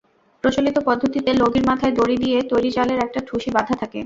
[0.43, 3.99] প্রচলিত পদ্ধতিতে লগির মাথায় দড়ি দিয়ে তৈরি জালের একটা ঠুসি বাঁধা থাকে।